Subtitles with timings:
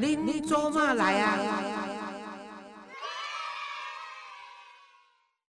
[0.00, 1.36] 恁做嘛来啊？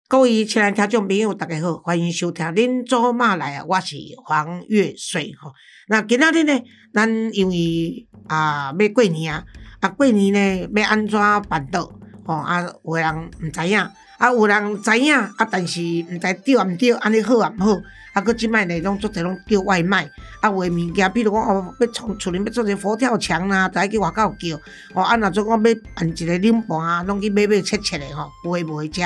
[0.08, 5.52] 各位亲爱听众朋友，大家好，欢迎收听《恁做嘛来啊》，我是黄月水吼。
[5.90, 6.64] 那今仔日呢，
[6.94, 9.44] 咱因为啊要过年啊，
[9.82, 11.92] 啊过年呢要安怎办到？
[12.26, 17.82] 吼啊，有人毋知影，啊有人知影，啊但是毋知对啊毋对，安尼好啊毋好。
[18.14, 20.10] 啊，佮即摆呢，拢做者拢叫外卖，
[20.42, 24.60] 啊，有诶物件，比如讲哦，要从厝里要做者佛跳墙啦，就爱去外口叫，
[24.96, 29.02] 哦，啊，若做讲要办一个冷盘啊，拢去买买切切诶吼，有诶无诶食。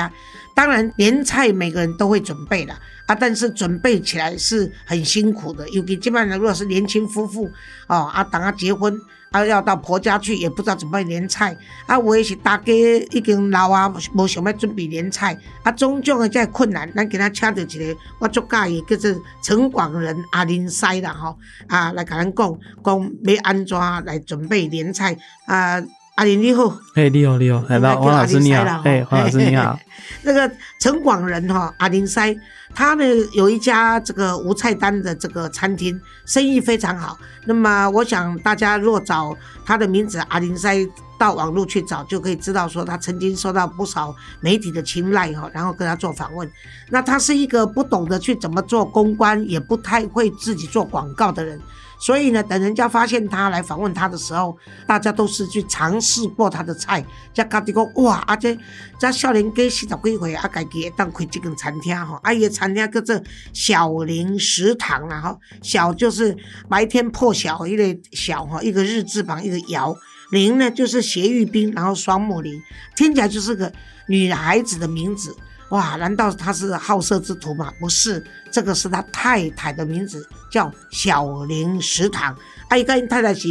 [0.54, 7.50] 当然，年菜每个人都会准备啦，啊，但是准备起来是很辛苦的，尤其即摆呢，如果是年轻夫妇，
[7.88, 8.98] 哦，啊，等啊结婚。
[9.32, 11.56] 啊，要到婆家去，也不知道怎么年菜。
[11.86, 12.70] 啊，我也是大家
[13.10, 15.34] 已经老啊，无想要准备年菜。
[15.62, 25.16] 啊，种种诶遮困难，咱今仔请到一个我足介意，叫做城广人阿林西啦吼，啊，来甲咱讲讲要安怎来准备年菜。
[25.46, 25.82] 啊，
[26.16, 29.78] 阿林你好，嘿，你好，你好，来吧，黄老师你好，哎，黄老师你好。
[30.22, 32.36] 那个陈广仁哈，阿林塞。
[32.74, 37.18] 他呢有一家这个无菜单的这个餐厅，生意非常好。
[37.46, 40.86] 那么我想大家若找他的名字阿林塞
[41.18, 46.50] 到网络去找，就可以知道说他曾经受到不少媒体的青睐哈，然后跟他做访问。
[46.90, 51.58] 那他是一个不懂得去怎么做公关，也不太会自己做广告的人。
[52.02, 54.58] 所以呢，等人家发现他来访问他的时候，
[54.88, 57.00] 大家都是去尝试过他的菜，
[57.32, 58.58] 才家己讲哇，阿这
[58.98, 66.36] 这少年家四十几岁，啊，家己会当开这间餐厅吼，啊，伊的餐厅叫做小林食堂啦吼，小就是
[66.68, 69.96] 白天破晓一个小哈，一个日字旁一个瑶，
[70.32, 72.60] 林呢就是斜玉冰，然后双木林，
[72.96, 73.72] 听起来就是个
[74.08, 75.36] 女孩子的名字。
[75.68, 77.72] 哇，难道他是好色之徒吗？
[77.80, 82.36] 不是，这个是他太太的名字，叫小林食堂。
[82.68, 83.48] 阿姨跟太太是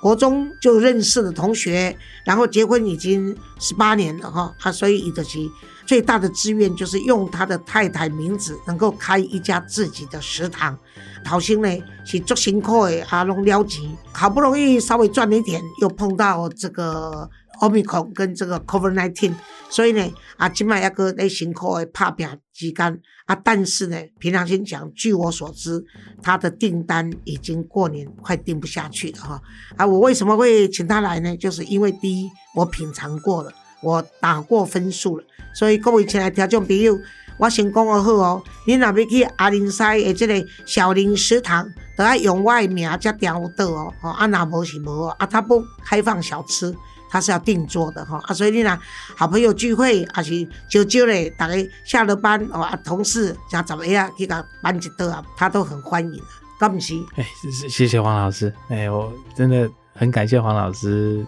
[0.00, 1.94] 国中就认识的同学，
[2.24, 4.54] 然后结婚已经十八年了哈。
[4.62, 5.38] 啊，所以伊就是
[5.84, 10.78] 最大的志愿就是用他的太太名字，能够开一家自己的食堂。
[11.24, 11.68] 陶心呢
[12.04, 17.28] 是做辛苦的，阿龙了钱，好不容易稍微赚了一点，又碰到这个。
[17.60, 19.34] 奥密克跟这个 Covid nineteen，
[19.68, 25.84] 所以呢，啊，今麦一个在辛苦的拍拼之间，啊，但是呢，平常心讲，据我所知，
[26.22, 29.42] 他的订单已经过年快订不下去了哈。
[29.76, 31.36] 啊，我为什么会请他来呢？
[31.36, 33.52] 就是因为第一，我品尝过了，
[33.82, 36.96] 我打过分数了，所以各位前来听众朋友，
[37.38, 43.92] 我先讲好哦，你若要去阿林西的这个小林食堂，都要用我的名才调得哦。
[44.00, 46.72] 啊，那无是无哦，啊，他不开放小吃。
[47.10, 48.20] 他是要订桌的哈。
[48.24, 48.78] 啊，所以你呢，
[49.16, 51.54] 好朋友聚会还是就就嘞，大家
[51.84, 56.24] 下了班哦啊，同事想怎么样去个搬一桌啊，他都很欢迎的，
[56.58, 56.94] 干不是？
[57.16, 57.26] 哎，
[57.68, 61.24] 谢谢黄老师，哎，我真的很感谢黄老师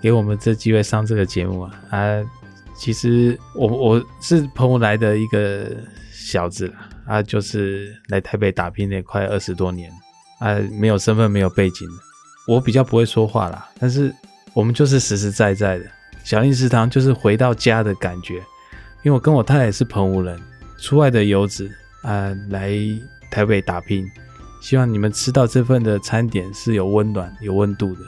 [0.00, 1.72] 给我们这机会上这个节目啊。
[1.90, 1.98] 啊，
[2.76, 5.70] 其实我我是澎湖来的一个
[6.12, 6.72] 小子
[7.06, 9.90] 啊，就是来台北打拼了快二十多年。
[10.38, 11.88] 啊，没有身份，没有背景，
[12.46, 14.14] 我比较不会说话啦，但是。
[14.56, 15.84] 我们就是实实在在的
[16.24, 18.36] 小林食堂，就是回到家的感觉。
[19.02, 20.40] 因为我跟我太太是澎湖人，
[20.78, 22.74] 出外的游子啊，来
[23.30, 24.10] 台北打拼，
[24.62, 28.00] 希望你们吃到这份的餐点是有温暖、有温度的。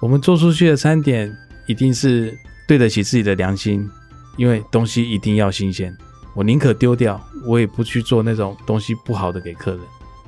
[0.00, 1.30] 我们做出去的餐点
[1.66, 2.34] 一定是
[2.66, 3.86] 对得起自己的良心，
[4.38, 5.94] 因为东西一定要新鲜。
[6.34, 9.80] 我宁可丢掉，我也不去做那种东西不好的给客人。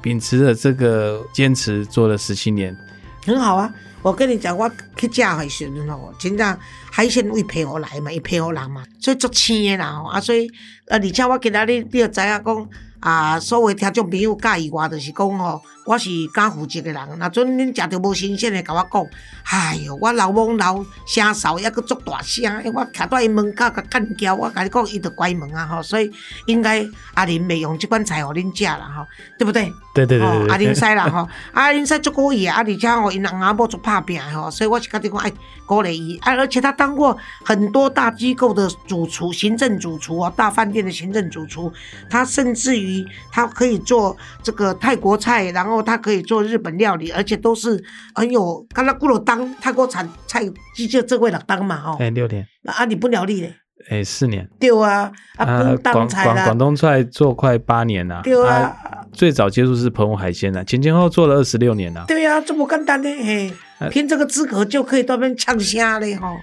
[0.03, 2.77] 秉持着这个坚持，做了十七年，
[3.25, 3.73] 很好啊。
[4.03, 6.59] 我跟你讲，我去食的时阵吼，真正
[6.91, 10.47] 海鲜为配合来嘛，伊配合人嘛，所以足鲜的啦吼，啊，所以
[10.89, 12.69] 啊，而且我今仔日你要知影讲。
[13.03, 17.19] 啊，所谓听众朋友介意我，就是讲吼，我是敢负责的人。
[17.19, 19.07] 若阵恁食着无新鲜的，甲我讲，
[19.45, 25.83] 哎哟，我老懵老声扫，抑阁足大声，我徛在伊门口甲干叫，我甲你讲，伊着关门啊吼。
[25.83, 26.11] 所以
[26.47, 29.07] 应该阿林袂用即款菜互恁食啦吼，
[29.39, 29.73] 对不对？
[29.95, 35.33] 对对对阿林使啦吼， 阿林使足故意啊，而且吼，因翁阿某足拍拼吼，所以我是甲你讲，哎，
[35.67, 36.17] 鼓励伊。
[36.19, 41.73] 啊，而且他当过很多大机构的主厨、行政主厨啊，大饭店的行政主厨，
[42.09, 43.05] 他甚至于。
[43.35, 47.81] 他可以做这个泰国菜，然后他可以做日本料理，而且都是
[48.17, 48.67] 很有。
[48.75, 50.43] 刚才咕噜当泰国产菜，
[50.91, 51.97] 就这位老当嘛，哈。
[52.01, 52.45] 哎，六年。
[52.65, 53.55] 啊，你不了力嘞？
[53.89, 54.49] 哎，四年。
[54.59, 58.21] 对啊，啊，广广广东菜做快八年了。
[58.25, 58.77] 对啊。
[59.13, 62.05] 最早接触是澎湖海鲜的，前前后做了二十六年了。
[62.09, 63.53] 对啊，这么简单的嘿，
[63.91, 66.35] 凭这个资格就可以到那边呛虾嘞哈。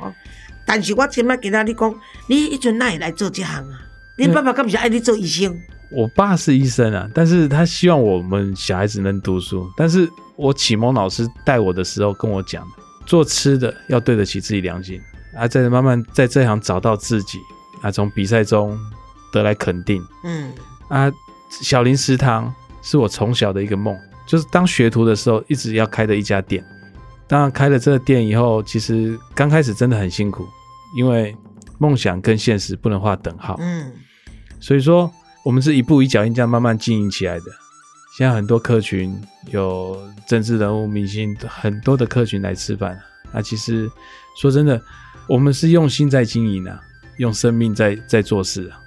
[0.66, 1.96] 但是我今麦给他你讲，
[2.28, 3.82] 你一阵哪会来做这行啊？
[4.18, 5.58] 你爸爸敢不是爱你做医生？
[5.92, 9.70] 我爸是医生啊，但是他希望我们小孩子能读书。
[9.76, 12.68] 但是我启蒙老师带我的时候跟我讲，
[13.06, 15.02] 做吃的要对得起自己良心
[15.36, 17.40] 啊，再慢慢在这行找到自己
[17.82, 18.78] 啊，从比赛中
[19.32, 20.54] 得来肯定嗯
[20.90, 21.12] 啊。
[21.50, 22.54] 小林食堂
[22.84, 23.98] 是我从小的一个梦，
[24.28, 26.64] 就是当学徒的时候一直要开的一家店。
[27.28, 30.48] 当然开了这个店以后，其实刚开始真的很辛苦，
[30.96, 31.36] 因为
[31.80, 33.56] 梦想跟现实不能画等号。
[33.60, 33.92] 嗯
[34.60, 35.12] 所以说，
[35.50, 37.46] 我们是一步一脚印这样慢慢经营起来的。
[38.16, 42.96] 现在很多客群有政治人物、明星，很多的客群来吃饭。
[43.34, 43.90] 那其实
[44.40, 44.80] 说真的，
[45.28, 46.80] 我们是用心在经营啊，
[47.18, 48.78] 用生命在在做事啊。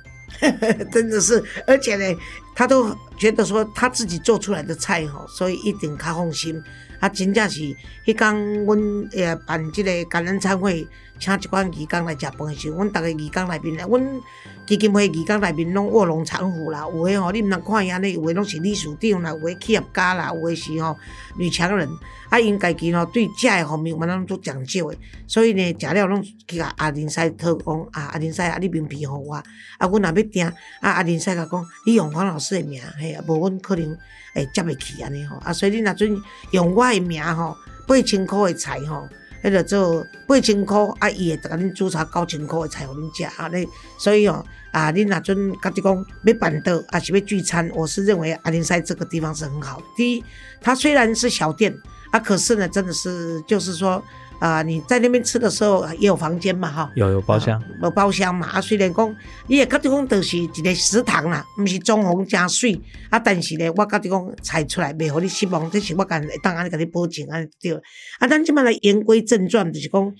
[0.92, 2.16] 真的是，而且呢，
[2.54, 6.62] 他都觉得说他自己做出来的菜吼，所以一定较放心。
[7.00, 7.60] 啊，真正是
[8.06, 8.78] 迄天阮
[9.10, 10.86] 诶办即个感恩餐会，
[11.18, 14.20] 请一款义工来食饭的时候，阮逐个义工内面，阮
[14.68, 20.96] 基金会义工内面拢卧龙藏虎啦，有诶吼，你毋通看伊安尼，有诶拢是理事长啦，有诶企业家啦，有诶是吼
[21.36, 21.88] 女强人，
[22.28, 29.44] 啊，因家己吼对食诶方面，嘛拢做讲究诶，所以呢，食了拢去甲阿林师讨讲，啊，阿林师啊，你名片互我，啊，
[29.80, 33.96] 阮若要订，啊，阿林师甲讲，你用黄老师诶名，嘿，无阮可能
[34.34, 37.56] 会接袂起安尼吼，啊，所以你若准用我诶名吼，
[37.86, 39.08] 八千箍诶菜吼。
[39.42, 43.66] 迄个做八千箍，啊，伊会甲恁煮炒九千箍诶菜互恁食，啊，你
[43.98, 49.82] 所以哦，啊，恁若准甲己讲要办桌，啊是要聚餐，我是认为阿林赛这个地方是很好。
[49.96, 50.24] 第一，
[50.60, 51.76] 它虽然是小店，
[52.12, 54.00] 啊，可是呢，真的是就是说，
[54.42, 59.16] 啊，你在那边吃的时候也有房间嘛，哈，有有包厢，有包厢嘛，啊，虽然讲，
[59.46, 67.72] 你也觉得讲就是一个食堂啦，毋是装潢真水，啊，但是咧，我觉得讲菜出来袂互你失望，这是我敢会当安尼甲你保证安尼对。
[68.18, 70.12] 啊，咱即摆来言归正传，就是讲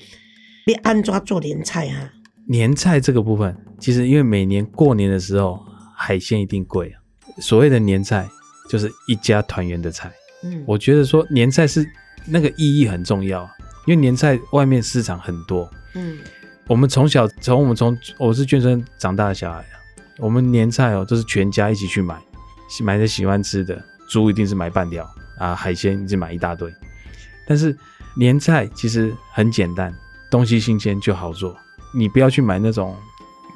[0.69, 2.13] 你安怎做年菜啊？
[2.47, 5.59] 年菜这个部分，其实因为每年过年的时候，
[5.97, 7.03] 海鲜一定贵啊。
[7.41, 8.29] 所谓的年菜，
[8.69, 10.13] 就是一家团圆的菜。
[10.45, 11.85] 嗯，我觉得说年菜是
[12.27, 13.51] 那个意义很重要啊，
[13.87, 15.71] 因为年菜外面市场很多。
[15.95, 16.19] 嗯
[16.69, 19.75] 我们从小从我们从我是眷村长大的小孩啊，
[20.19, 22.17] 我们年菜哦都是全家一起去买，
[22.69, 25.05] 喜买着喜欢吃的，猪一定是买半条
[25.39, 26.73] 啊，海鲜就买一大堆。
[27.47, 27.77] 但是
[28.15, 29.93] 年菜其实很简单，
[30.31, 31.55] 东西新鲜就好做，
[31.93, 32.97] 你不要去买那种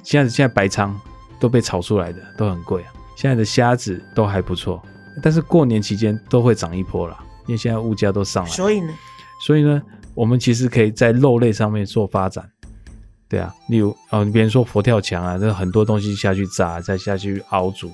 [0.03, 0.93] 现在现在白鲳
[1.39, 4.83] 都被炒出来的都很贵啊，现在的虾子都还不错，
[5.23, 8.57] 但是过年期间都会涨一波啦，因为现在物价都上来了。
[8.57, 8.93] 所以呢，
[9.41, 9.81] 所以呢，
[10.17, 12.51] 我们其实可以在肉类上面做发展，
[13.29, 17.93] 对啊，例如哦，你别人说佛跳墙啊，这很多东西下去炸，再下去熬煮，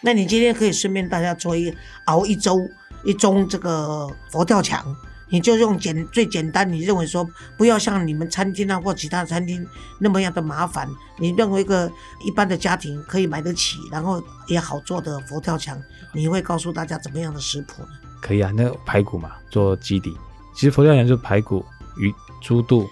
[0.00, 1.72] 那你今天可以顺便大家做一
[2.06, 2.58] 熬一周
[3.04, 4.84] 一盅这个佛跳墙，
[5.28, 7.24] 你就用简最简单，你认为说
[7.56, 9.64] 不要像你们餐厅啊或其他餐厅
[10.00, 11.88] 那么样的麻烦，你认为一个
[12.24, 15.80] 一般的家庭可以买得起，然后也好做的佛跳墙，
[16.12, 17.88] 你会告诉大家怎么样的食谱呢？
[18.20, 18.50] 可以啊。
[18.52, 20.16] 那个排骨嘛，做基底，
[20.56, 21.64] 其实佛跳墙就是排骨、
[21.98, 22.88] 鱼、猪肚。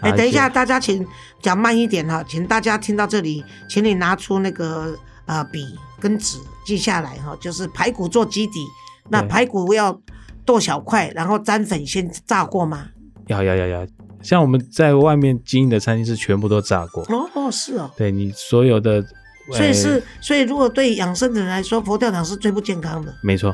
[0.00, 1.04] 哎，啊等一下，大家请
[1.42, 8.64] 讲慢一点哈，请大家听到这里，请你拿出那个呃笔跟纸记下来哈，就是排骨做基底，
[9.08, 10.00] 那排骨要
[10.44, 12.86] 剁小块，然后沾粉先炸过吗？
[13.26, 13.86] 要要要要，
[14.22, 19.04] 像我们在外面经营的餐厅是全部都炸过，哦哦，是哦，对你所有的，
[19.50, 23.12] 呃所以是，所以如果对养生的人来说，佛跳墙是最不健康的。
[23.22, 23.52] 没错。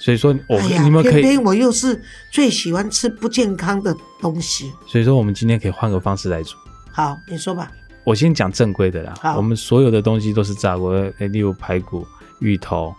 [0.00, 2.02] 所以说我、哎呀，你们可以，偏偏我又是
[2.32, 4.72] 最喜欢吃不健康的东西。
[4.86, 6.56] 所以说我们今天可以换个方式来煮。
[6.90, 7.70] 好，你说吧。
[8.02, 12.06] 我先讲正规的啦好，我们所有的东西都是炸过，呃例如排骨、
[12.40, 12.94] 芋头、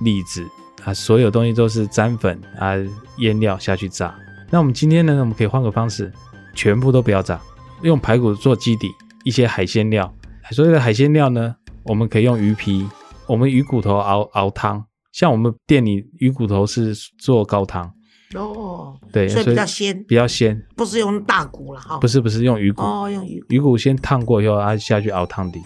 [0.00, 0.46] 栗子
[0.84, 2.74] 啊，所有东西都是沾粉啊、
[3.16, 4.14] 腌料下去炸。
[4.50, 6.12] 那我们今天呢，我们可以换个方式，
[6.54, 7.40] 全部都不要炸，
[7.80, 8.90] 用排骨做基底，
[9.24, 10.14] 一些海鲜料。
[10.50, 12.86] 所有的海鲜料呢，我们可以用鱼皮，
[13.26, 14.84] 我们鱼骨头熬熬汤。
[15.12, 17.92] 像我们店里鱼骨头是做高汤，
[18.34, 21.98] 哦，对，所以比较鲜，比较鲜，不是用大骨了哈。
[21.98, 23.44] 不是不是用鱼骨，哦，用鱼。
[23.50, 25.60] 鱼骨先烫过以后，啊下去熬汤底。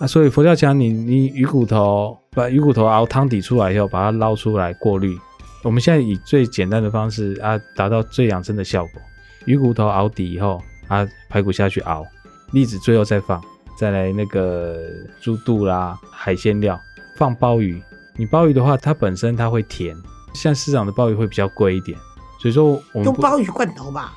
[0.00, 5.16] 啊，所以佛跳墙你你鱼骨头把鱼骨头熬汤底出来以后，把它捞出来过滤。
[5.62, 9.02] 我们现在以最简单的方式啊，达到最养生的效果。
[9.44, 12.04] 鱼骨头熬底以后，啊排骨下去熬，
[12.52, 13.40] 栗子最后再放，
[13.76, 14.80] 再来那个
[15.20, 16.78] 猪肚啦、海鲜料，
[17.16, 17.80] 放鲍鱼。
[18.18, 19.96] 你鲍鱼的话，它本身它会甜，
[20.34, 21.96] 像市场的鲍鱼会比较贵一点，
[22.40, 24.12] 所以说我们用鲍鱼罐头吧。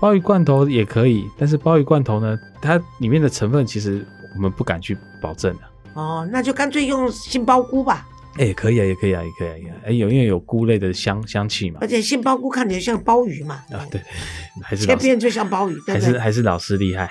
[0.00, 5.60] 鲍鱼罐头也可以，但是鲍鱼罐头呢，它里面的成分其实我们不敢去保证的。
[5.94, 8.06] 哦，那就干脆用杏鲍菇吧。
[8.38, 9.76] 哎、也可以啊，也可以啊，也可以啊。
[9.86, 11.88] 哎、有因为有菇类的香香气嘛而。
[11.88, 14.02] 且杏鲍菇看起来像鲍鱼嘛，啊，对对，
[14.62, 16.18] 还是切片就像鲍鱼，对还是？
[16.18, 17.10] 还是老师厉害。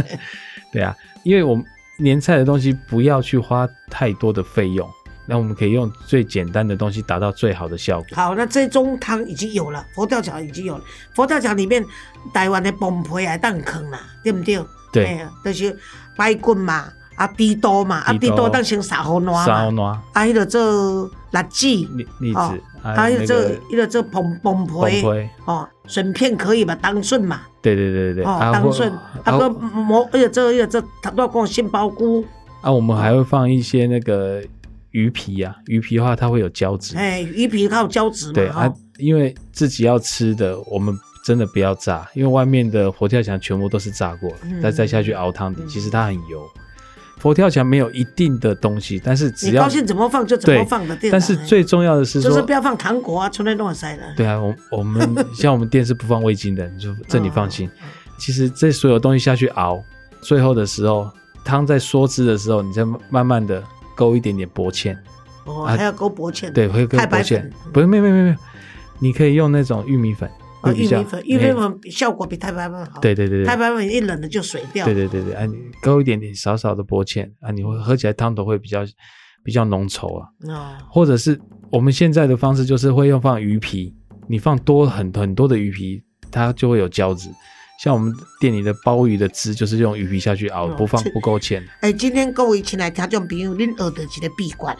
[0.72, 1.62] 对啊，因为我们
[1.98, 4.88] 年菜的东西不要去花太多的费用，
[5.26, 8.08] 那我们可以用最简单的东西达到最好的效果。
[8.12, 10.84] 好，那这中汤已经有了，佛跳墙已经有了。
[11.14, 11.84] 佛跳墙里面
[12.32, 14.64] 台湾的崩皮还当坑啦，对不对？
[14.92, 15.76] 对，哎就是
[16.16, 25.02] 白棍嘛，啊猪肚嘛，啊猪猪肚肚当成撒好烂嘛，啊迄个做辣子，栗栗子，哦还啊迄个做有那个迄个做崩崩崩皮，
[25.44, 28.90] 哦，笋片可以嘛，当笋嘛，对对对对对，哦，当笋，
[29.24, 32.24] 啊个磨迄个做迄个做，他都要讲杏鲍菇，
[32.62, 34.40] 啊，我们还会放一些那个
[34.90, 46.42] 鱼皮啊，鱼皮的话它会有胶质，哎，鱼皮它有胶质对啊因为自己要吃的，我们真的不要炸，因为外面的佛跳墙全部都是炸过的，嗯再再下去熬汤底，嗯其实它很油。
[47.18, 54.02] 佛跳墙没有一定的东西，但是只要你高兴怎么放就怎么放的，对但是最重要的是说就是不，要放糖果啊，纯来弄塞的。
[54.16, 57.68] 对啊，我我们 像我们店是不放味精的，你就这你放心。
[57.82, 57.88] 嗯
[58.18, 59.78] 其实这所有东西下去熬，
[60.22, 61.06] 最后的时候
[61.44, 63.62] 汤在缩汁的时候，你再慢慢的
[63.96, 64.96] 勾一点点薄芡，
[65.44, 66.52] 哦，啊还要勾薄芡。
[66.52, 68.36] 对，会跟太白薄芡，不是没有没有没有没，
[69.00, 70.30] 你可以用那种玉米粉，
[70.74, 73.00] 玉米粉，玉米哎粉效果比太白粉好。
[73.00, 74.84] 对对对对太白粉一冷了就水掉。
[74.84, 78.84] 对对对对，啊，你勾一点点少少的薄芡啊，你会喝起来汤头会比较
[79.42, 80.28] 比较浓稠啊。
[80.48, 83.94] 哦，或者是我们现在的方式就是会用放鱼皮，
[84.28, 87.30] 你放多很很多的鱼皮，它就会有胶质。
[87.78, 91.62] 像我们店里的鲍鱼的汁就是用鱼皮下去熬，哦不放不够芡。
[91.80, 94.76] 哎，今天各位亲爱听众朋友，恁学到一个秘诀啊！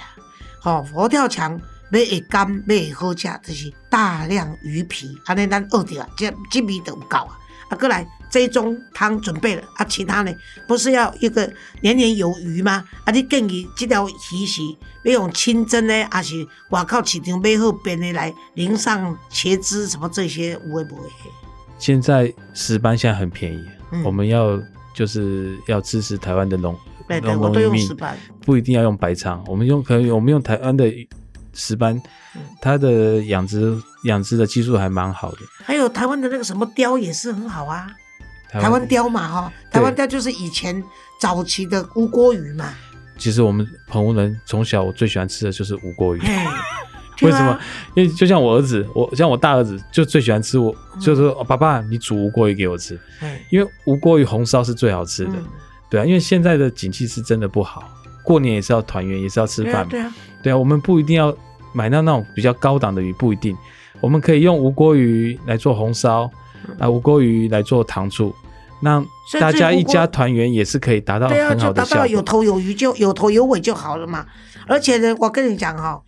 [0.61, 1.61] 吼、佛跳墙
[1.91, 7.39] 要会干，要会好吃，就是大量鱼皮，安尼咱学到啊，这这味就有够啊。
[7.69, 10.33] 啊，过来这种汤准备了啊，其他呢
[10.67, 12.83] 不是要一个年年有余吗？
[13.05, 14.63] 啊，你建议这条鱼是
[15.05, 21.11] 要用清蒸的，还是外靠市场买好边的来淋上茄汁什么这些有会不会？
[21.79, 24.61] 现在石斑现在很便宜，嗯我们要
[24.95, 26.77] 就是要支持台湾的农
[27.23, 28.17] 农农渔民用石斑。
[28.41, 30.91] 不一定要用白鲳，我们用可以我们用台湾的
[31.53, 32.01] 石斑
[32.35, 35.39] 嗯，它的养殖养殖的技术还蛮好的。
[35.65, 37.91] 还有台湾的那个什么鲷也是很好啊。
[38.49, 40.83] 台台湾鲷嘛，哈，对台湾鲷就是以前
[41.21, 42.73] 早期的乌锅鱼嘛，
[43.19, 46.21] 其实我们澎湖人从小我最喜欢吃的就是乌锅鱼。
[47.19, 47.59] 嘿， 为什么？
[47.95, 51.01] 因为就像我儿子，我像我大儿子就最喜欢吃我，嗯。
[51.01, 55.45] 就是说、哦爸爸你煮吴锅鱼给我吃，嘿因为吴锅鱼红烧是最好吃的，嗯
[55.91, 57.85] 对啊，因为现在的景气是真的不好，
[58.25, 61.35] 过年也是要团圆，也是要吃饭嘛，对啊对啊，我们不一定要
[61.73, 63.57] 买到那种比较高档的鱼，不一定，
[64.01, 66.31] 我们可以用吴锅鱼来做红烧，
[66.79, 68.35] 啊，吴锅鱼来做糖醋，
[68.81, 69.05] 那
[69.39, 72.05] 大家一家团圆也是可以达到很好的效果。
[72.05, 74.27] 到有头有鱼就有头有尾就好了嘛。
[74.67, 76.03] 而且呢，我跟你讲哈、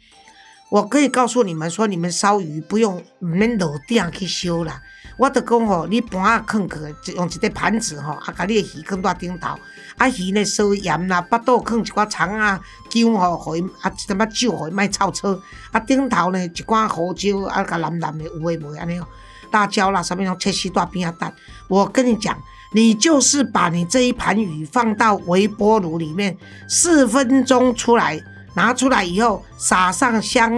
[0.70, 4.80] 我可以告诉你们说，你们烧鱼不用唔免落鼎去烧啦。
[5.16, 9.48] 我就讲吼，你盘啊放去，用一个盘子吼，啊，把你的鱼放在顶头，
[9.96, 12.60] 啊鱼呢烧盐啦，巴肚放一寡葱啊、
[12.90, 15.40] 姜吼，互伊啊一点仔酒，互伊卖臭臭。
[15.72, 19.06] 啊顶头呢一寡胡椒，啊甲蓝蓝的有诶无的安尼哦，
[19.50, 21.34] 辣椒啦，什么种切细大边啊蛋。
[21.66, 22.38] 我跟你讲，
[22.74, 26.36] 你就是把你这一盘鱼放到微波炉里面
[26.68, 28.22] 四分钟出来，
[28.58, 30.52] 拿出来以后撒上香，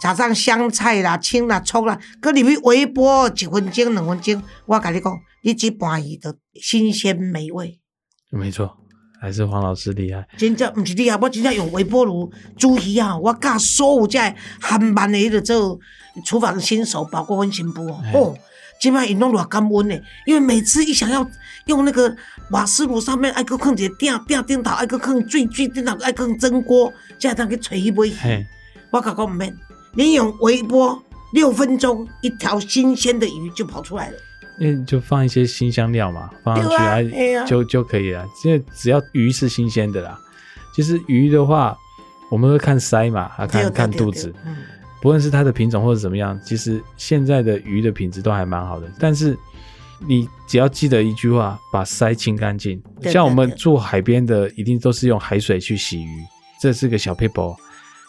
[0.00, 4.42] 撒上香菜啦、青啦、葱啦，搁里面微波一分钟、两分钟。
[4.64, 7.78] 我跟你讲，你这盘鱼的新鲜美味。
[8.30, 8.74] 没错，
[9.20, 10.26] 还是黄老师厉害。
[10.38, 13.18] 真正毋是厉害，我真正用微波炉煮鱼啊！
[13.18, 15.78] 我教所有在韩漫的迄个做
[16.24, 18.34] 厨房新手，包括温新妇哦，哎哦，
[18.82, 19.96] 今摆因拢偌感恩呢，
[20.26, 21.24] 因为每次一想要
[21.66, 22.12] 用那个
[22.50, 28.10] 瓦斯炉上面爱搁放一个鼎鼎顶头，爱搁放水水顶头，爱搁放蒸锅，才会当去找去买鱼。
[28.10, 28.44] 嘿，
[28.90, 29.56] 我甲讲毋免，
[29.94, 31.00] 你用微波
[31.32, 34.16] 六分钟，一条新鲜的鱼就跑出来了。
[34.58, 36.64] 因为就放一些新香料嘛，放上
[37.04, 38.26] 去对啊就就可以了。
[38.44, 40.18] 因为只要鱼是新鲜的啦。
[40.74, 41.78] 其实鱼的话，
[42.32, 44.56] 我们会看鳃嘛，啊看看肚子，嗯，
[45.02, 48.90] 不论是它的品种或者怎么样，其实现在的鱼的品质都还蛮好的。
[49.00, 49.36] 但是
[49.98, 52.80] 你只要记得一句话，把鳃清干净。
[53.02, 56.22] 像我们住海边的，一定都是用海水去洗鱼，
[56.60, 57.54] 这是个小 paper。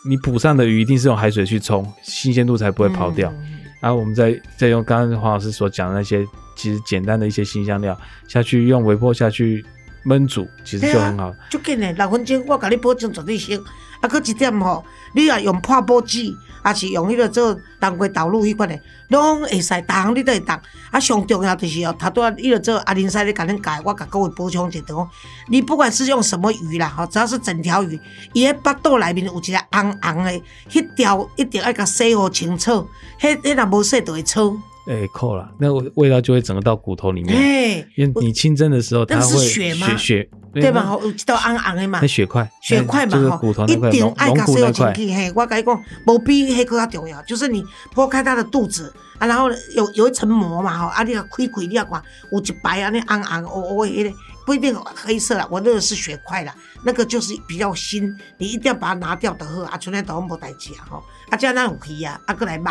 [0.07, 3.29] 你捕上的鱼一定是用海水去冲，新鲜度才不会跑掉。
[3.31, 9.61] 嗯然后我们再再用刚刚黄老师所讲的那些，其实简单的一些新香料下去用微波下去
[10.05, 11.33] 焖煮，其实就很好。
[11.49, 13.53] 足紧的，六分钟我甲你保证绝对熟。
[14.01, 14.83] 啊，搁一点吼，
[15.13, 20.61] 你啊用破布纸，还是用迄个做冬瓜豆乳迄款的，拢会使，逐项你都会当。
[20.91, 25.09] 啊，上重要就是哦，头拄仔迄个做阿林师咧甲恁教，我甲各位补充一下，就讲
[25.47, 27.97] 你不管是用什么鱼啦，吼，只要是整条鱼，
[28.33, 32.85] 伊迄腹肚内面有一个红红的，迄条一定要甲洗好清楚，
[33.21, 34.59] 迄迄若无洗就会臭。
[34.85, 37.35] 哎扣了，那个味道就会整个到骨头里面。
[37.35, 40.83] 哎，因为你清蒸的时候，它那是会血吗血血对吧？？
[40.83, 47.63] 吼，有一道红红的嘛那，血块，血块嘛就是吼，骨头那块一定龙龙爱甲洗骨那块，嘿，我跟你讲，无比迄个较重要，就是你
[47.95, 62.63] 剖开它的肚子啊，然后有有一层膜嘛吼，啊，你要开开，你要看有一白啊，那红红黑黑迄个，不一定黑色啦，我那个是血块啦，那个就是比较新，你一定要把它拿掉的好啊，像那都无代志啊吼，啊，这样那有皮啊，啊，过来肉，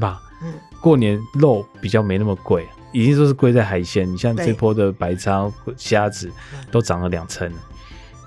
[0.00, 0.20] 吧。
[0.42, 4.10] 嗯，过年肉比较没那么贵，已经说是贵在海鲜。
[4.10, 7.58] 你像这波的白鲳、虾子嗯都涨了两成了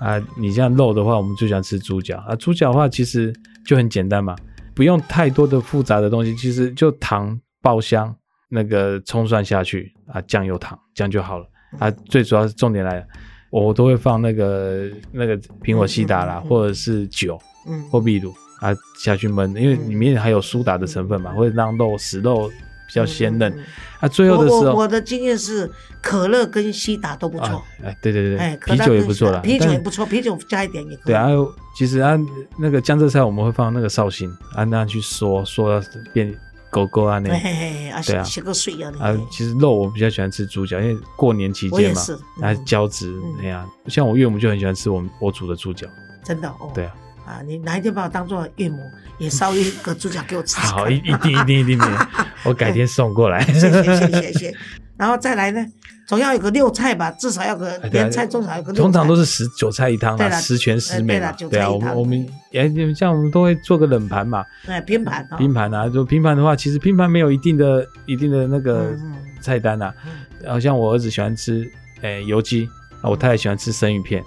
[0.00, 0.22] 啊！
[0.36, 2.36] 你像肉的话，我们最喜欢吃猪脚啊。
[2.36, 3.32] 猪脚的话，其实
[3.66, 4.36] 就很简单嘛，
[4.74, 8.14] 不用太多的复杂的东西，其实就糖、爆香、
[8.48, 11.46] 那个葱蒜下去啊，酱油、糖这样就好了
[11.78, 11.90] 啊。
[11.90, 13.06] 最主要是重点来了，
[13.50, 22.50] 我都会放那个那个苹果西达啦，嗯嗯嗯或者是酒嗯，或秘鲁啊下去焖，因为里面还有苏打的成分嘛，会让肉死肉
[22.86, 23.52] 比较鲜嫩
[24.00, 31.06] 啊，最后的时候我的经验是，可乐跟西打都不错啊，，哎，对对哎，对，啤酒也不错啦，啤酒也不错，啤酒加一点也可以。
[31.06, 31.28] 对啊，
[31.76, 32.18] 其实啊，
[32.58, 36.34] 那个江浙菜我们会放那个绍兴，啊，那样去嗦嗦到变
[36.70, 42.00] 狗狗啊那嘿，嘿嘿，啊，对啊写个水啊，啊，其实肉我比较喜欢吃猪脚，因为过年期间嘛
[42.42, 42.64] 啊嗯。
[42.64, 43.34] 胶质嗯。
[43.38, 45.86] 那样，像我岳母就很喜欢吃我们我煮的猪脚，
[46.24, 46.70] 真的哦。
[46.74, 46.94] 对啊，
[47.26, 48.78] 啊，你哪一天把我当做岳母，
[49.18, 50.66] 也烧一个猪脚给我吃吃。
[50.66, 51.78] 好，一一定一定一定
[52.44, 54.54] 我改天送过来，谢谢谢谢 谢谢。
[54.96, 55.66] 然后再来呢，
[56.06, 58.82] 总要有个六菜吧，至少要个连菜，中少有个六菜。
[58.82, 61.50] 通常都是十九菜一汤啦，十全十美嘛呃对啦。
[61.50, 68.94] 对啊，我们我们哎，你们像我们都会做个冷盘嘛，对拼盘哦，拼盘啊，就拼盘的话，其实拼盘没有一定的一定的那个
[69.40, 69.92] 菜单啊。
[70.06, 70.12] 嗯
[70.44, 71.66] 然后像我儿子喜欢吃
[72.02, 72.68] 诶油鸡，
[73.00, 74.26] 啊，我太太喜欢吃生鱼片，嗯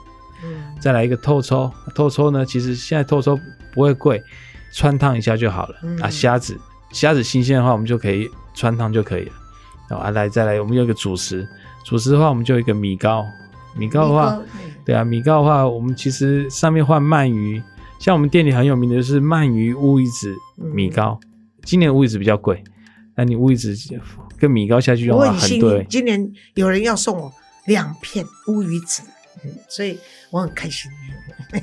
[0.79, 3.39] 再来一个透抽，透抽呢，其实现在透抽
[3.73, 4.21] 不会贵，
[4.71, 5.75] 穿烫一下就好了。
[5.83, 5.97] 嗯。
[6.01, 6.57] 啊，虾子
[6.91, 9.31] 虾子新鲜的话，我们就可以穿烫就可以了。
[9.89, 11.47] 然后啊，来再来，我们有一个主食，
[11.85, 13.25] 主食的话，我们就有一个米糕，
[13.77, 14.37] 米糕的话，
[14.85, 17.61] 对啊，米糕的话，我们其实上面换鳗鱼，
[17.99, 21.19] 像我们店里很有名的就是鳗鱼乌鱼子米糕，
[21.63, 22.63] 今年乌鱼子比较贵，
[23.15, 23.73] 那你乌鱼子
[24.37, 27.31] 跟米糕下去的话很幸对，，今年有人要送我
[27.65, 29.11] 两片乌鱼子，嗯
[29.67, 30.89] 所以我很开心。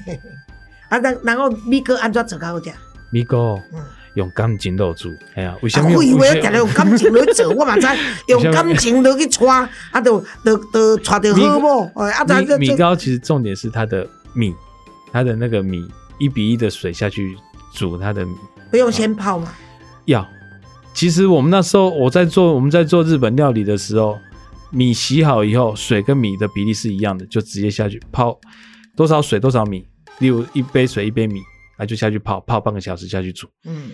[0.88, 2.72] 啊，然然后米哥安怎做较好食？
[3.10, 3.80] 米糕嗯。
[4.14, 5.96] 用感情落煮，哎呀，为什啊，么？
[5.96, 7.84] 我以为为什么定用感情落去做，我嘛知
[8.28, 14.54] 用感情落去带，啊，就就就带着好不，哎啊，咱就米米糕其实重点是它的米，
[15.12, 17.36] 它的那个米一比一的水下去
[17.72, 18.36] 煮它的米
[18.70, 19.52] 不用先泡吗。
[20.04, 20.24] 要。
[20.92, 24.16] 其实我们那时候我在做我们在做日本料理的时候，
[24.70, 28.38] 米洗好以后，水跟米的比例是一样的，就直接下去泡
[28.96, 29.86] 多少水多少米，
[30.18, 31.40] 例如一杯水一杯米，
[31.76, 33.48] 啊就下去泡泡半个小时下去煮。
[33.66, 33.90] 嗯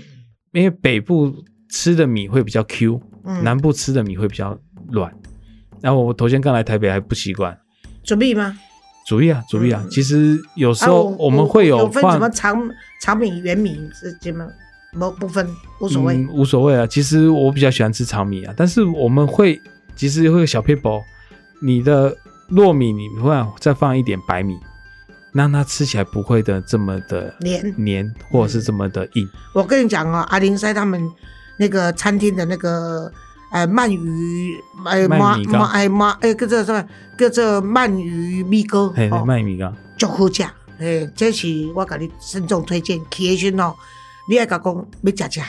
[0.53, 1.33] 因为北部
[1.69, 4.59] 吃的米会比较 Q，、嗯，南部吃的米会比较
[4.91, 5.13] 软。
[5.81, 7.57] 然后我头先刚来台北还不习惯，
[8.03, 8.59] 准备吗？
[9.07, 9.81] 主意啊，主意啊。
[9.85, 14.47] 嗯其实有时啊候我们会有分什么，长长米、圆米是这么？
[14.93, 15.49] 不不分，
[15.81, 16.17] 无所谓。
[16.17, 16.85] 嗯，无所谓啊。
[16.85, 19.57] 其实我比较喜欢吃长米啊，但是我们会
[20.01, 21.05] 其实会有小配包，
[21.61, 22.17] 你的
[22.51, 24.59] 糯米你会再放一点白米，
[25.35, 29.29] 让它吃起来不会的这么的黏黏，或者是这么的硬。
[29.53, 31.07] 我跟你讲哦，阿林塞他们
[31.59, 33.13] 那个餐厅的那个
[33.53, 36.83] 呃鳗鱼呃鳗米糕麻哎妈哎叫做什么
[37.19, 40.43] 叫做鳗鱼米糕嘿，鳗鱼米糕，足好食。
[40.79, 42.99] 诶，这是我给你慎重推荐。
[43.11, 43.77] 去的时候哦，
[44.31, 45.45] 你爱甲讲要食这项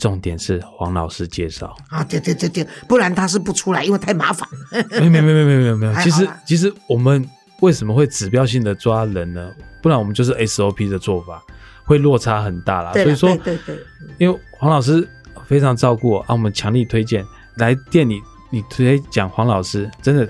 [0.00, 1.76] 重点是黄老师介绍。
[1.90, 4.84] 啊，对对对对，不然他是不出来，因为太麻烦了。
[4.98, 7.24] 没有没有没有没有没有没有， 其实其实我们
[7.60, 9.52] 为什么会指标性的抓人呢？
[9.82, 11.42] 不然我们就是 SOP 的做法，
[11.84, 12.92] 会落差很大啦。
[12.94, 13.84] 所以说对，对对，
[14.16, 15.06] 因为黄老师
[15.46, 17.22] 非常照顾我啊，我们强力推荐
[17.56, 20.26] 来店里，你直接讲黄老师，真的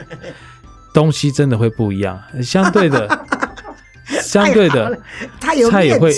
[0.92, 2.20] 东西真的会不一样。
[2.42, 3.26] 相对的，
[4.20, 5.00] 相对的
[5.40, 5.54] 菜
[5.85, 6.12] 也会。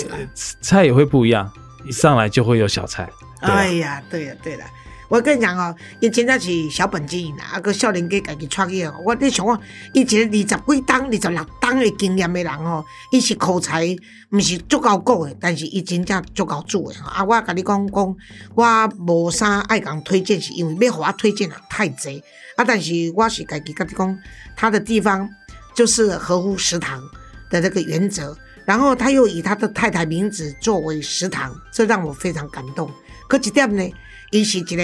[0.61, 1.51] 菜也会不一样，
[1.85, 3.07] 一上来就会有小菜。
[3.43, 4.65] 对啊哎呀，对了对了，
[5.09, 8.95] 我跟你讲哦，以前那是小本经营啦，啊个少年家家己创业哦。
[9.05, 9.61] 我你想讲，
[9.93, 13.85] 伊一个二十几档、二十六档的经验的人哦，伊是口才
[14.31, 16.99] 毋是足够顾的，但是伊真正足够煮的。
[17.03, 18.15] 啊，我甲你讲讲，
[18.55, 22.23] 我无啥爱讲推荐，是因为要互我推荐啊太济。
[22.55, 24.19] 啊，但是我是家己甲你讲，
[24.55, 25.29] 他的地方
[25.75, 27.01] 就是合乎食堂
[27.49, 28.35] 的这个原则。
[28.65, 32.89] 然后他又以他的太太名字作为食堂，这让我非常感动。
[33.27, 33.93] 可一点呢，
[34.31, 34.83] 伊是一个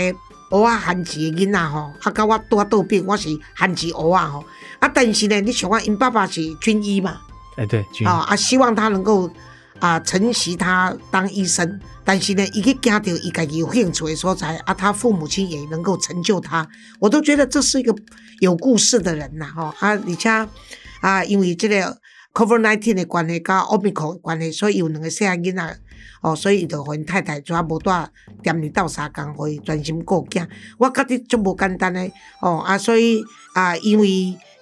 [0.50, 4.44] 蚵仔韩籍的囡仔吼，啊，甲我拄倒边，我是韩籍蚵仔吼，
[4.80, 7.22] 啊，但是呢，你想看因爸爸是军医嘛，
[7.56, 9.30] 哎，对，君啊啊，希望他能够
[9.80, 16.68] 啊承袭他当医生，但是呢，一个家庭一个有兴趣的所在啊，他父母亲也能够成就他，
[17.00, 17.94] 我都觉得这是一个
[18.40, 19.66] 有故事的人呐，吼。
[19.80, 20.30] 啊，而且
[21.02, 21.98] 啊，因为这个
[22.34, 25.80] Covid nineteen 的关系，甲 Omicron 的关系，所以有两个小囡仔。
[26.22, 28.10] 哦，所以伊就互因太太抓无带
[28.44, 30.48] 踮里斗相共，互伊专心顾囝。
[30.78, 32.12] 我觉得足无简单诶。
[32.42, 34.08] 哦啊，所以啊，因为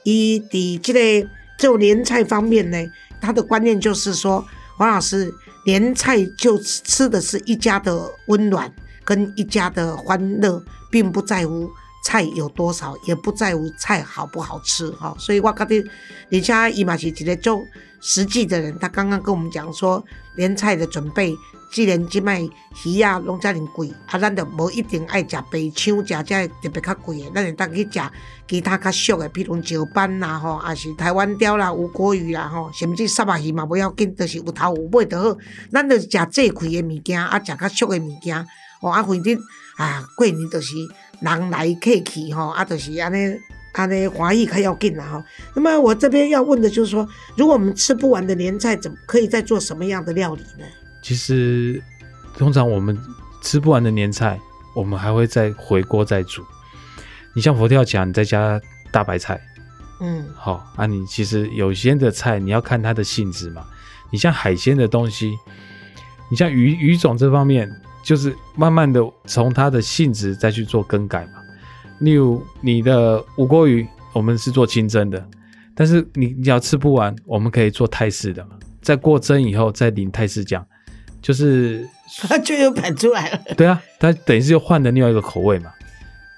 [0.03, 2.77] 伊伫即个做年菜方面呢，
[3.19, 4.45] 他的观念就是说，
[4.77, 5.33] 黄老师
[5.65, 8.71] 年菜就吃的是一家的温暖
[9.03, 11.69] 跟一家的欢乐，并不在乎
[12.03, 14.89] 菜有多少，也不在乎菜好不好吃。
[14.91, 15.83] 哈，所以我觉得
[16.31, 17.61] 而且伊嘛是一个做
[18.01, 18.77] 实际的人。
[18.79, 20.03] 他刚刚跟我们讲说。
[20.37, 21.35] 连菜的准备，
[21.73, 22.47] 既然即卖
[22.85, 27.99] 鱼啊拢遮尔贵，啊，咱就无一定爱食白抢，食遮特别较贵的，咱会当去食
[28.47, 35.35] 其他较俗的，比如石斑啦吼，啊是台湾鲷啦、无国鱼啦吼，甚至沙巴鱼嘛不要紧，就是有头有尾就好。
[35.71, 38.37] 咱就食这块的物件，啊，食较俗的物件，
[38.79, 39.35] 哦，啊，反正
[39.77, 40.75] 啊，过年就是
[41.19, 43.39] 人来客去吼，啊，就是安尼。
[43.73, 45.23] 安尼华裔可要紧了哈。
[45.53, 50.65] 那么我这边要问的就是说，如果我们吃不完的年菜，怎么可以再做什么样的料理呢？
[51.03, 51.79] 其实，
[52.35, 52.97] 通常我们
[53.43, 54.39] 吃不完的年菜，
[54.73, 56.43] 我们还会再回锅再煮。
[57.35, 59.39] 你像佛跳墙，你再加大白菜，
[59.99, 60.87] 嗯，好啊。
[60.87, 63.63] 你其实有些的菜，你要看它的性质嘛。
[64.09, 65.37] 你像海鲜的东西，
[66.31, 67.71] 你像鱼鱼种这方面，
[68.07, 71.41] 就是慢慢的从它的性质再去做更改嘛。
[71.99, 75.21] 例如你的五锅鱼，我们是做清蒸的，
[75.75, 78.51] 但是你你要吃不完，我们可以做泰式的嘛。
[78.81, 80.65] 在过蒸以后再淋泰式酱，
[81.21, 81.85] 就是
[82.21, 83.41] 它 就又摆出来了。
[83.57, 85.69] 对啊，它等于是又换了另外一个口味嘛。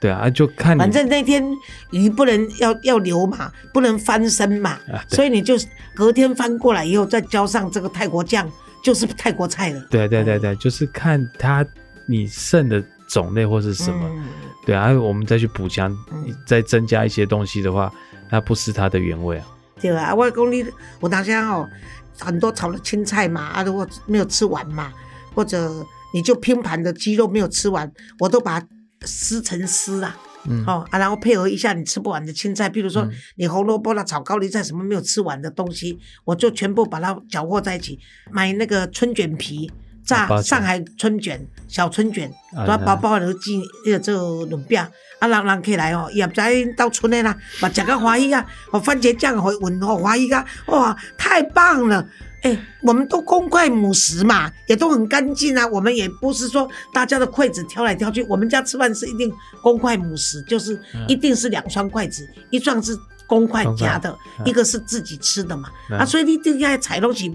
[0.02, 1.46] 对啊，就看反正那天
[1.92, 5.54] 鱼不能要要留嘛，不能翻身嘛，所以你就
[5.94, 8.50] 隔天翻过来以后再浇上这个泰国酱，
[8.84, 9.80] 就是泰国菜了。
[9.90, 11.66] 对对对对，就是看它
[12.06, 14.10] 你剩的种类或是什么。
[14.66, 15.96] 对啊，我们再去补强，
[16.46, 17.92] 再增加一些东西的话，
[18.30, 19.48] 那不失它的原味啊。
[19.82, 20.66] 对啊，我讲你，
[21.00, 21.68] 我当下哦，
[22.20, 24.92] 很多炒的青菜嘛，啊，如果没有吃完嘛，
[25.34, 28.68] 或者你就拼盘的鸡肉没有吃完，我都把它
[29.06, 38.00] 撕成丝啊，嗯，哦啊，然后配合一下你吃不完的青菜，比如说你红萝卜啦、炒高丽菜什么没有吃完的东西，我就全部把它搅和在一起，
[38.32, 39.72] 买那个春卷皮。
[40.06, 42.34] 炸上海春卷、小春卷，
[42.66, 44.80] 都包包了寄那个做轮饼，
[45.20, 46.42] 啊，人人起来哦，也不知
[46.76, 52.04] 到村的啦，嘛食个欢喜啊，哦，番茄酱会闻哦，欢喜啊，哇，太棒了！
[52.42, 62.98] 哎，我们都公筷母食嘛，也都很干净啊，我们也不是说大家的筷子挑来挑去，我们家吃饭是一定公筷母食，就是一定是两双筷子，一双是
[63.28, 67.34] 公筷夹的，一个是自己吃的嘛，啊，所以你定要踩东西。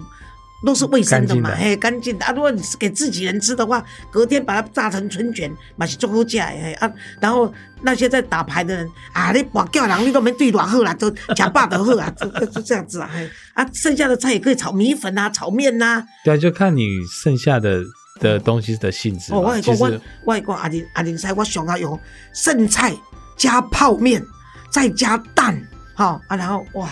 [0.65, 2.33] 都是卫生的嘛，嘿，干净的啊！
[2.33, 6.91] 如果你是给自己人吃的话，隔天把它炸成春卷，嘛是做好食诶啊！
[7.21, 13.11] 然后那些在打牌的人啊，你把叫人你都没对多好啦，都假霸的好啊， 就就这样子啊！
[13.13, 16.05] 嘿啊，剩下的菜也可以炒米粉啊，炒面呐。
[16.25, 16.89] 对啊，就看你
[17.23, 17.83] 剩下的
[18.21, 19.33] 的东西的性质。
[19.33, 21.99] 哦，我讲我我讲阿林阿林菜，我想要用
[22.33, 22.95] 剩菜
[23.37, 24.25] 加泡面，
[24.71, 25.61] 再加蛋，
[25.95, 26.89] 好啊，然后哇。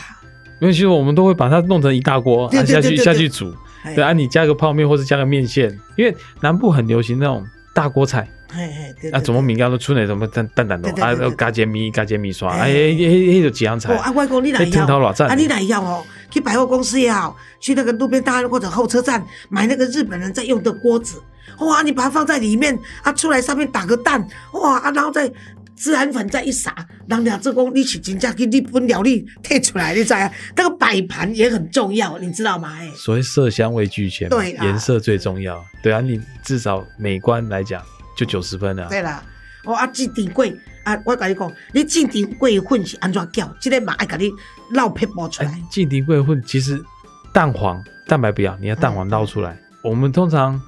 [0.62, 3.52] 因为其实我们都会把它弄成一大锅，下去下去煮。
[3.96, 7.44] 对啊，你加个泡面或者加个面线，因为南部很流行那种
[7.74, 8.28] 大锅菜。
[9.12, 13.92] 啊，怎么米糕都出那什么蛋蛋蛋的啊，加煎米加煎米刷，哎，迄迄就几样菜。
[13.96, 21.20] 啊，外公你来要，啊，你来要哦，去百货公司也好，去那个路边摊或者候车站买那个日本人在用的锅子，
[21.58, 25.28] 哇，你把它放在里面，啊，出来上面打个蛋，哇，啊，然后再。
[25.82, 26.72] 孜然粉再一撒，
[27.08, 30.30] 人家这工你去真正给日本料理贴出来，你知啊？
[30.54, 32.72] 那个摆盘也很重要，你知道吗？
[32.78, 35.60] 哎，所谓色香味俱全，对，颜色最重要。
[35.82, 37.82] 对啊，你至少美观来讲
[38.16, 38.88] 就九十分了。
[38.88, 39.24] 对啦，
[39.64, 43.52] 哦啊，金顶贵啊，我跟你讲，你金顶贵粉是安怎叫？
[43.60, 44.32] 这个嘛爱给你
[44.70, 45.60] 捞皮包出来。
[45.68, 46.80] 金顶贵粉其实
[47.34, 49.58] 蛋黄蛋白不要，你要蛋黄捞出来。
[49.82, 50.60] 我们通常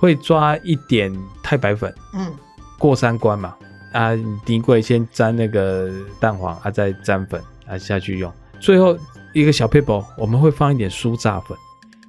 [0.00, 2.34] 会抓一点太白粉，嗯，
[2.76, 3.54] 过三关嘛。
[3.92, 4.12] 啊，
[4.44, 8.32] 底柜先沾那个蛋黄啊，再沾粉啊下去用。
[8.60, 8.98] 最后
[9.32, 11.56] 一个小 paper，我们会放一点酥炸粉。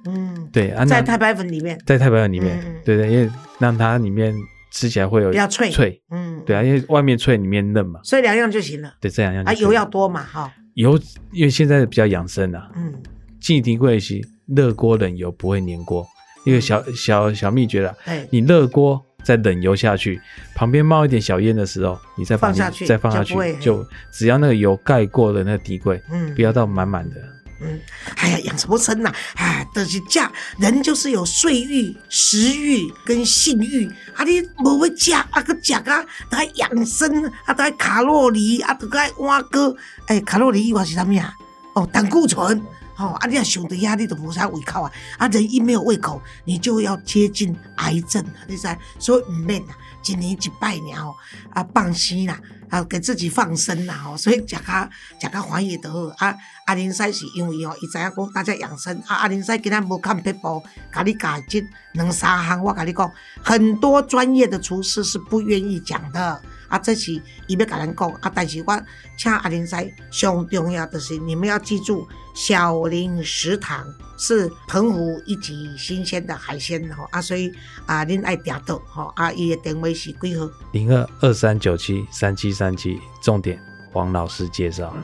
[0.06, 4.34] 嗯，对，在太白粉里面，在太白粉里面，对对，因为让它里面
[4.70, 6.00] 吃起来会有比较脆脆。
[6.10, 8.00] 嗯，对啊，因为外面脆，里面嫩嘛。
[8.02, 8.94] 所以两样就行了。
[9.00, 9.44] 对，这两样。
[9.44, 10.52] 啊，油要多嘛，哈。
[10.74, 10.98] 油，
[11.32, 12.70] 因为现在比较养生啊。
[12.74, 12.94] 嗯。
[13.38, 16.06] 进底柜是热锅冷油不会粘锅，
[16.44, 17.94] 一个小小小秘诀了。
[18.04, 19.04] 哎，你热锅。
[19.22, 20.20] 再冷油下去，
[20.54, 27.16] 旁边冒一点小烟的时候，你再再放下去，再放下去，就只要那个油盖过了那个底柜，嗯，不要到满满的，
[27.60, 27.78] 嗯，
[28.16, 29.64] 哎呀，养什么生呐、啊？
[29.74, 39.74] 就是嫁人就是有睡欲、食欲跟性欲，啊，你无要食，啊，个食啊，都爱养生，啊，都爱卡路里，啊，都爱碗糕，
[40.06, 41.32] 哎、卡路里以外是啥物啊？
[41.74, 42.60] 哦，胆固醇。
[43.00, 48.68] 哦，啊，你要想着压力都无啥胃口啊，啊，人一没有胃口，你就要接近癌症了，你知？
[48.98, 49.74] 所以唔免啊，
[50.06, 51.14] 一年一拜年哦，
[51.54, 56.14] 啊，放生啦，啊，给自己放生啦，吼，所以食较食较欢喜就好。
[56.18, 56.36] 啊，
[56.66, 63.10] 阿林西是因为哦，伊知影讲大家养生，啊，阿林西今仔无看撇步，甲你教这两三项，我甲你讲，
[63.42, 66.42] 很多专业的厨师是不愿意讲的。
[66.70, 67.12] 啊，这是
[67.46, 68.82] 伊要甲咱讲啊，但是我
[69.18, 69.76] 请阿林西
[70.10, 73.84] 上重要的是，你们要记住，小林食堂
[74.16, 77.52] 是澎湖一级新鲜的海鲜吼啊，所以
[77.86, 80.48] 啊，恁爱订到吼啊，伊的定位是几号？
[80.72, 83.60] 零二二三九七三七三七，重点
[83.92, 84.96] 黄老师介绍。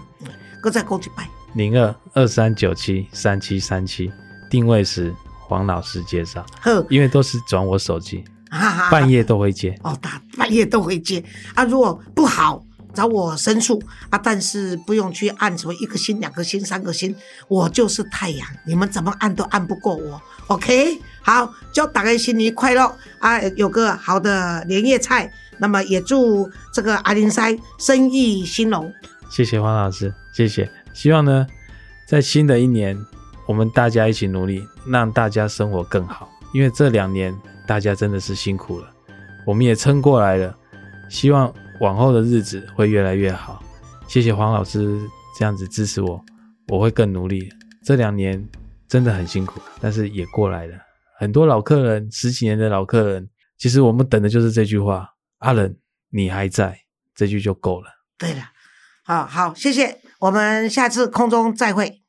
[0.63, 4.11] 搁再讲一摆，零二二三九七三七三七，
[4.49, 5.15] 定位时
[5.49, 8.25] 黄老师介绍，好，因为都是转我手机，
[8.91, 9.79] 半夜都会接。
[9.83, 11.23] 哦，大半夜都会接
[11.55, 11.65] 啊。
[11.65, 17.15] 如果不好，找我申诉啊，但是不用去按什么一个星、两个星、三个星，
[17.49, 20.21] 我就是太阳，你们怎么按都按不过我。
[20.47, 25.31] OK，好，祝大家新年快乐啊，有个好的年夜菜。
[25.59, 28.93] 那么也祝这个阿林塞生意兴隆。
[29.31, 30.71] 谢谢黄老师，谢谢。
[30.93, 31.47] 希望呢，
[32.07, 32.95] 在新的一年，
[33.47, 36.31] 我们大家一起努力，让大家生活更好。
[36.53, 37.35] 因为这两年
[37.67, 38.89] 大家真的是辛苦了，
[39.47, 40.57] 我们也撑过来了。
[41.11, 43.63] 希望往后的日子会越来越好。
[44.09, 45.01] 谢谢黄老师
[45.39, 46.25] 这样子支持我，
[46.69, 47.49] 我会更努力。
[47.85, 48.45] 这两年
[48.89, 50.77] 真的很辛苦，但是也过来了。
[51.19, 55.77] 很多老客人，十几年的老客人，其实我们等的就是这句话：“阿仁，
[56.11, 56.81] 你还在。”
[57.15, 57.89] 这句就够了。
[58.19, 58.43] 对了，
[59.05, 62.03] 好好，谢谢，我们下次空中再会。